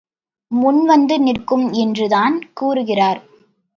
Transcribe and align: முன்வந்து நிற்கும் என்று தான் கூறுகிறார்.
முன்வந்து 0.51 1.15
நிற்கும் 1.19 1.65
என்று 1.73 2.07
தான் 2.07 2.37
கூறுகிறார். 2.53 3.21